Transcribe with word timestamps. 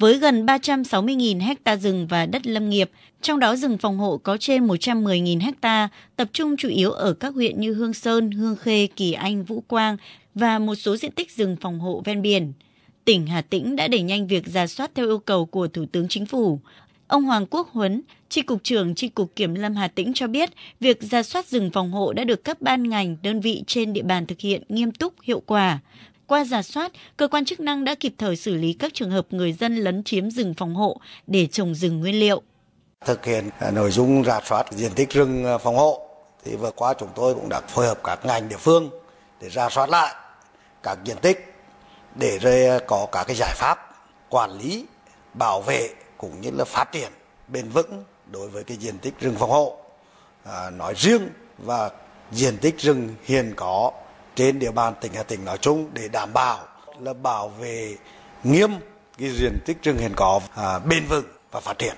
với 0.00 0.18
gần 0.18 0.46
360.000 0.46 1.40
hecta 1.40 1.76
rừng 1.76 2.06
và 2.06 2.26
đất 2.26 2.46
lâm 2.46 2.70
nghiệp, 2.70 2.90
trong 3.22 3.38
đó 3.38 3.56
rừng 3.56 3.78
phòng 3.78 3.98
hộ 3.98 4.18
có 4.18 4.36
trên 4.36 4.66
110.000 4.66 5.40
hecta, 5.40 5.88
tập 6.16 6.28
trung 6.32 6.56
chủ 6.56 6.68
yếu 6.68 6.90
ở 6.90 7.12
các 7.12 7.34
huyện 7.34 7.60
như 7.60 7.72
Hương 7.74 7.92
Sơn, 7.92 8.30
Hương 8.30 8.56
Khê, 8.56 8.86
Kỳ 8.96 9.12
Anh, 9.12 9.44
Vũ 9.44 9.60
Quang 9.60 9.96
và 10.34 10.58
một 10.58 10.74
số 10.74 10.96
diện 10.96 11.12
tích 11.12 11.30
rừng 11.30 11.56
phòng 11.60 11.80
hộ 11.80 12.02
ven 12.04 12.22
biển. 12.22 12.52
Tỉnh 13.04 13.26
Hà 13.26 13.42
Tĩnh 13.42 13.76
đã 13.76 13.88
đẩy 13.88 14.02
nhanh 14.02 14.26
việc 14.26 14.46
ra 14.46 14.66
soát 14.66 14.90
theo 14.94 15.06
yêu 15.06 15.18
cầu 15.18 15.46
của 15.46 15.68
Thủ 15.68 15.84
tướng 15.92 16.08
Chính 16.08 16.26
phủ. 16.26 16.60
Ông 17.06 17.24
Hoàng 17.24 17.46
Quốc 17.46 17.68
Huấn, 17.72 18.02
Tri 18.28 18.42
Cục 18.42 18.64
trưởng 18.64 18.94
Tri 18.94 19.08
Cục 19.08 19.36
Kiểm 19.36 19.54
lâm 19.54 19.74
Hà 19.74 19.88
Tĩnh 19.88 20.12
cho 20.14 20.26
biết, 20.26 20.50
việc 20.80 21.02
ra 21.02 21.22
soát 21.22 21.46
rừng 21.46 21.70
phòng 21.70 21.90
hộ 21.90 22.12
đã 22.12 22.24
được 22.24 22.44
các 22.44 22.62
ban 22.62 22.88
ngành, 22.88 23.16
đơn 23.22 23.40
vị 23.40 23.62
trên 23.66 23.92
địa 23.92 24.02
bàn 24.02 24.26
thực 24.26 24.40
hiện 24.40 24.62
nghiêm 24.68 24.92
túc, 24.92 25.14
hiệu 25.22 25.42
quả. 25.46 25.78
Qua 26.30 26.44
giả 26.44 26.62
soát, 26.62 26.92
cơ 27.16 27.28
quan 27.28 27.44
chức 27.44 27.60
năng 27.60 27.84
đã 27.84 27.94
kịp 27.94 28.14
thời 28.18 28.36
xử 28.36 28.54
lý 28.54 28.72
các 28.72 28.94
trường 28.94 29.10
hợp 29.10 29.26
người 29.30 29.52
dân 29.52 29.76
lấn 29.76 30.04
chiếm 30.04 30.30
rừng 30.30 30.54
phòng 30.54 30.74
hộ 30.74 31.00
để 31.26 31.46
trồng 31.46 31.74
rừng 31.74 32.00
nguyên 32.00 32.20
liệu. 32.20 32.42
Thực 33.06 33.24
hiện 33.24 33.50
à, 33.58 33.70
nội 33.70 33.90
dung 33.90 34.24
rà 34.24 34.40
soát 34.44 34.66
diện 34.70 34.92
tích 34.94 35.10
rừng 35.10 35.44
à, 35.44 35.58
phòng 35.58 35.76
hộ, 35.76 36.08
thì 36.44 36.56
vừa 36.56 36.70
qua 36.70 36.94
chúng 36.94 37.08
tôi 37.14 37.34
cũng 37.34 37.48
đã 37.48 37.60
phối 37.60 37.86
hợp 37.86 38.00
các 38.04 38.26
ngành 38.26 38.48
địa 38.48 38.56
phương 38.56 38.90
để 39.40 39.48
ra 39.48 39.68
soát 39.68 39.90
lại 39.90 40.14
các 40.82 40.98
diện 41.04 41.16
tích 41.22 41.54
để 42.14 42.38
rồi 42.38 42.66
à, 42.66 42.78
có 42.86 43.06
các 43.12 43.24
cái 43.24 43.36
giải 43.36 43.54
pháp 43.56 43.78
quản 44.28 44.58
lý, 44.58 44.86
bảo 45.34 45.62
vệ 45.62 45.88
cũng 46.18 46.40
như 46.40 46.50
là 46.50 46.64
phát 46.64 46.92
triển 46.92 47.12
bền 47.48 47.68
vững 47.68 48.04
đối 48.30 48.48
với 48.48 48.64
cái 48.64 48.76
diện 48.76 48.98
tích 48.98 49.14
rừng 49.20 49.34
phòng 49.38 49.50
hộ 49.50 49.76
à, 50.44 50.70
nói 50.70 50.94
riêng 50.96 51.28
và 51.58 51.90
diện 52.32 52.56
tích 52.58 52.78
rừng 52.78 53.14
hiện 53.24 53.52
có 53.56 53.92
trên 54.40 54.58
địa 54.58 54.70
bàn 54.70 54.94
tỉnh 55.00 55.12
Hà 55.14 55.22
Tĩnh 55.22 55.44
nói 55.44 55.58
chung 55.60 55.90
để 55.94 56.08
đảm 56.08 56.32
bảo 56.34 56.58
là 57.00 57.12
bảo 57.12 57.48
vệ 57.48 57.96
nghiêm 58.44 58.70
cái 59.18 59.30
diện 59.30 59.58
tích 59.66 59.76
rừng 59.82 59.98
hiện 59.98 60.12
có 60.16 60.40
à, 60.54 60.78
bền 60.78 61.06
vững 61.06 61.24
và 61.50 61.60
phát 61.60 61.78
triển 61.78 61.94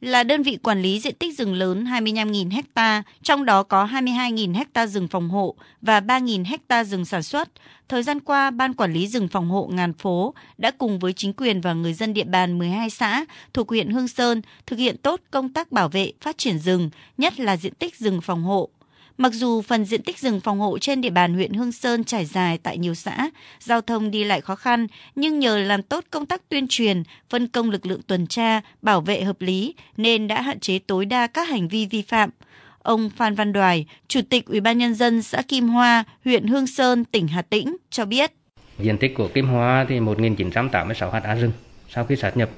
là 0.00 0.22
đơn 0.24 0.42
vị 0.42 0.58
quản 0.62 0.82
lý 0.82 1.00
diện 1.00 1.14
tích 1.14 1.38
rừng 1.38 1.54
lớn 1.54 1.84
25.000 1.84 2.62
ha, 2.74 3.02
trong 3.22 3.44
đó 3.44 3.62
có 3.62 3.86
22.000 3.86 4.64
ha 4.74 4.86
rừng 4.86 5.08
phòng 5.08 5.28
hộ 5.28 5.54
và 5.82 6.00
3.000 6.00 6.44
ha 6.68 6.84
rừng 6.84 7.04
sản 7.04 7.22
xuất. 7.22 7.48
Thời 7.88 8.02
gian 8.02 8.20
qua, 8.20 8.50
Ban 8.50 8.74
Quản 8.74 8.92
lý 8.92 9.08
rừng 9.08 9.28
phòng 9.28 9.50
hộ 9.50 9.70
Ngàn 9.72 9.92
Phố 9.92 10.34
đã 10.58 10.70
cùng 10.70 10.98
với 10.98 11.12
chính 11.12 11.32
quyền 11.32 11.60
và 11.60 11.72
người 11.72 11.94
dân 11.94 12.14
địa 12.14 12.24
bàn 12.24 12.58
12 12.58 12.90
xã 12.90 13.24
thuộc 13.52 13.68
huyện 13.68 13.90
Hương 13.90 14.08
Sơn 14.08 14.42
thực 14.66 14.78
hiện 14.78 14.96
tốt 14.96 15.20
công 15.30 15.52
tác 15.52 15.72
bảo 15.72 15.88
vệ, 15.88 16.12
phát 16.20 16.38
triển 16.38 16.58
rừng, 16.58 16.90
nhất 17.18 17.40
là 17.40 17.56
diện 17.56 17.74
tích 17.74 17.96
rừng 17.96 18.20
phòng 18.20 18.42
hộ. 18.42 18.70
Mặc 19.18 19.32
dù 19.32 19.62
phần 19.62 19.84
diện 19.84 20.02
tích 20.02 20.18
rừng 20.18 20.40
phòng 20.40 20.60
hộ 20.60 20.78
trên 20.78 21.00
địa 21.00 21.10
bàn 21.10 21.34
huyện 21.34 21.52
Hương 21.52 21.72
Sơn 21.72 22.04
trải 22.04 22.24
dài 22.24 22.58
tại 22.58 22.78
nhiều 22.78 22.94
xã, 22.94 23.30
giao 23.60 23.80
thông 23.80 24.10
đi 24.10 24.24
lại 24.24 24.40
khó 24.40 24.54
khăn, 24.54 24.86
nhưng 25.14 25.38
nhờ 25.38 25.58
làm 25.58 25.82
tốt 25.82 26.04
công 26.10 26.26
tác 26.26 26.48
tuyên 26.48 26.66
truyền, 26.68 27.02
phân 27.30 27.48
công 27.48 27.70
lực 27.70 27.86
lượng 27.86 28.00
tuần 28.06 28.26
tra, 28.26 28.60
bảo 28.82 29.00
vệ 29.00 29.22
hợp 29.22 29.40
lý 29.40 29.74
nên 29.96 30.28
đã 30.28 30.42
hạn 30.42 30.60
chế 30.60 30.78
tối 30.78 31.04
đa 31.04 31.26
các 31.26 31.48
hành 31.48 31.68
vi 31.68 31.86
vi 31.86 32.02
phạm. 32.02 32.30
Ông 32.78 33.10
Phan 33.10 33.34
Văn 33.34 33.52
Đoài, 33.52 33.86
Chủ 34.08 34.20
tịch 34.30 34.46
Ủy 34.46 34.60
ban 34.60 34.78
nhân 34.78 34.94
dân 34.94 35.22
xã 35.22 35.42
Kim 35.42 35.68
Hoa, 35.68 36.04
huyện 36.24 36.46
Hương 36.46 36.66
Sơn, 36.66 37.04
tỉnh 37.04 37.28
Hà 37.28 37.42
Tĩnh 37.42 37.76
cho 37.90 38.04
biết. 38.04 38.32
Diện 38.78 38.98
tích 38.98 39.14
của 39.14 39.28
Kim 39.28 39.46
Hoa 39.46 39.86
thì 39.88 40.00
1.986 40.00 41.10
ha 41.10 41.34
rừng 41.34 41.52
sau 41.88 42.04
khi 42.04 42.16
sát 42.16 42.36
nhập 42.36 42.50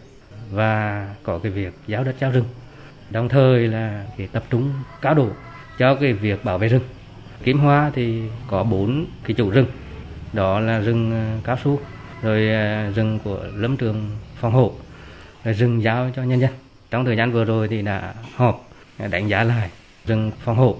và 0.51 1.09
có 1.23 1.39
cái 1.39 1.53
việc 1.53 1.75
giao 1.87 2.05
đất 2.05 2.15
giao 2.21 2.31
rừng. 2.31 2.45
Đồng 3.11 3.29
thời 3.29 3.69
là 3.69 4.07
cái 4.19 4.29
tập 4.33 4.45
trung 4.51 4.73
cao 5.01 5.15
độ 5.15 5.29
cho 5.79 5.95
cái 5.95 6.13
việc 6.13 6.45
bảo 6.45 6.59
vệ 6.59 6.69
rừng. 6.69 6.83
Kim 7.45 7.59
Hoa 7.59 7.91
thì 7.95 8.23
có 8.47 8.65
bốn 8.65 9.07
cái 9.25 9.35
chủ 9.35 9.51
rừng, 9.51 9.67
đó 10.33 10.61
là 10.61 10.79
rừng 10.79 11.11
ờ, 11.13 11.41
cao 11.45 11.57
su, 11.65 11.81
rồi 12.23 12.49
ờ, 12.49 12.91
rừng 12.91 13.19
của 13.25 13.45
lâm 13.57 13.77
trường 13.77 14.11
phòng 14.41 14.53
hộ, 14.53 14.73
rồi 15.45 15.55
rừng 15.55 15.83
giao 15.83 16.11
cho 16.17 16.23
nhân 16.23 16.41
dân. 16.41 16.51
Trong 16.91 17.05
thời 17.05 17.17
gian 17.17 17.33
vừa 17.33 17.45
rồi 17.45 17.69
thì 17.69 17.83
đã 17.83 18.15
họp 18.35 18.69
đánh 19.11 19.29
giá 19.29 19.45
lại 19.45 19.71
rừng 20.07 20.31
phòng 20.45 20.57
hộ 20.57 20.77